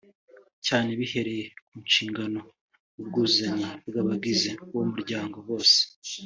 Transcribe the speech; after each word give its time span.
cyane 0.67 0.89
bihereye 0.99 1.43
ku 1.67 1.75
nshingano 1.87 2.39
n’ubwuzuzanye 2.95 3.67
bw’abagize 3.87 4.49
uwo 4.71 4.83
muryango 4.91 5.37
bose 5.47 5.79